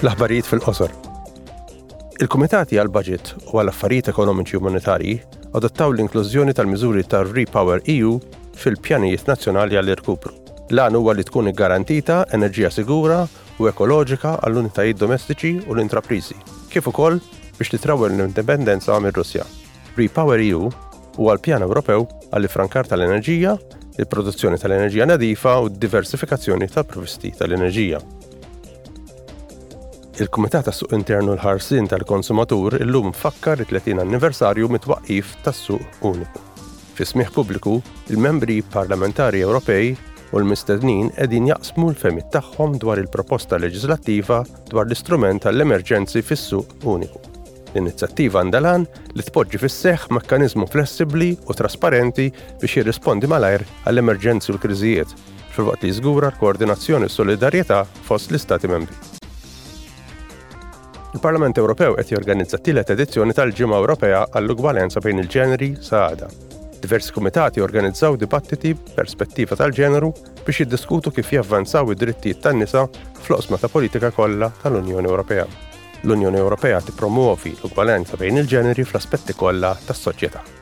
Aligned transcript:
L-aħbarijiet 0.00 0.46
fil-qosor. 0.46 0.92
Il-Kumitati 2.22 2.76
għal 2.78 2.90
budget 2.94 3.32
u 3.50 3.56
għal 3.58 3.70
affarijiet 3.72 4.08
ekonomiċi 4.12 4.58
u 4.58 4.62
monetarji 4.62 5.14
adottaw 5.58 5.90
l-inklużjoni 5.90 6.54
tal-miżuri 6.54 7.02
tar 7.10 7.26
repower 7.34 7.82
EU 7.90 8.12
fil-pjanijiet 8.58 9.26
nazzjonali 9.26 9.74
għall 9.78 9.90
irkupru 9.96 10.34
L-għan 10.70 10.98
huwa 11.00 11.14
li 11.18 11.24
tkun 11.26 11.50
garantita 11.56 12.20
enerġija 12.36 12.70
sigura 12.74 13.24
u 13.58 13.66
ekoloġika 13.70 14.36
għall-unitajiet 14.38 15.00
domestiċi 15.02 15.52
u 15.66 15.74
l-intraprizi, 15.74 16.36
kif 16.70 16.86
ukoll 16.92 17.18
biex 17.58 17.72
titrawel 17.74 18.14
l-indipendenza 18.14 18.94
għamir 18.94 19.18
russja 19.18 19.48
Repower 19.98 20.44
EU 20.46 20.68
u 20.70 21.26
għal-pjan 21.32 21.64
Ewropew 21.66 22.06
għall-ifrankar 22.30 22.86
tal-enerġija, 22.86 23.56
il-produzzjoni 23.98 24.62
tal-enerġija 24.62 25.10
nadifa 25.10 25.56
u 25.64 25.72
d-diversifikazzjoni 25.72 26.70
tal-provisti 26.70 27.34
tal-enerġija. 27.40 28.04
Il-Kumitat 30.18 30.64
tas 30.66 30.78
suq 30.82 30.90
Internu 30.96 31.36
l-ħarsin 31.36 31.86
tal-Konsumatur 31.86 32.74
illum 32.82 33.12
fakkar 33.14 33.60
it-30 33.62 34.00
anniversarju 34.02 34.66
mitwaqqif 34.74 35.36
tas-suq 35.46 36.00
uniku. 36.10 36.40
Fi 36.98 37.04
smieħ 37.06 37.28
pubbliku, 37.36 37.76
il-membri 38.10 38.56
parlamentari 38.66 39.44
Ewropej 39.46 39.92
u 40.32 40.40
l-mistednin 40.42 41.12
edin 41.22 41.46
jaqsmu 41.52 41.92
l-femit 41.92 42.32
tagħhom 42.34 42.74
dwar 42.82 42.98
il-proposta 42.98 43.60
leġislattiva 43.62 44.40
dwar 44.72 44.88
l-istrument 44.88 45.44
tal-emerġenzi 45.46 46.24
fis-suq 46.26 46.88
uniku. 46.90 47.22
L-inizjattiva 47.76 48.42
għandalan 48.42 48.88
li 49.14 49.26
tpoġġi 49.28 49.60
fis-seħħ 49.62 50.10
mekkanizmu 50.18 50.66
flessibli 50.72 51.36
u 51.46 51.54
trasparenti 51.60 52.26
biex 52.58 52.74
jirrispondi 52.80 53.30
malajr 53.30 53.62
għall-emerġenzi 53.86 54.50
u 54.50 54.56
l-kriżijiet, 54.58 55.14
fil-waqt 55.54 55.86
li 55.86 55.92
l-koordinazzjoni 55.94 57.06
u 57.06 57.16
solidarjetà 57.20 57.84
fost 58.10 58.32
l-Istati 58.34 58.66
membri. 58.74 59.14
Il-Parlament 61.12 61.56
Ewropew 61.56 61.94
qed 61.96 62.10
jorganizza 62.12 62.58
tielet 62.60 62.90
edizzjoni 62.92 63.32
tal-Ġimgħa 63.32 63.78
Ewropea 63.80 64.18
għall-ugwalenza 64.36 65.00
bejn 65.00 65.22
il-ġeneri 65.22 65.70
saħda. 65.80 66.28
Diversi 66.82 67.14
kumitati 67.16 67.62
organizzaw 67.64 68.18
dibattiti 68.20 68.74
perspettiva 68.76 69.56
tal-ġeneru 69.56 70.10
biex 70.44 70.58
jiddiskutu 70.66 71.14
kif 71.16 71.32
javvanzaw 71.38 71.94
id-drittijiet 71.94 72.44
tan-nisa 72.44 72.84
fl-osma 73.24 73.56
ta' 73.58 73.72
politika 73.72 74.12
kollha 74.12 74.52
tal-Unjoni 74.60 75.08
Ewropea. 75.08 75.48
L-Unjoni 76.04 76.44
Ewropea 76.44 76.84
tippromuovi 76.84 77.56
l-ugwalenza 77.56 78.20
bejn 78.20 78.44
il-ġeneri 78.44 78.84
fl-aspetti 78.84 79.32
kollha 79.34 79.72
tas-soċjetà. 79.88 80.57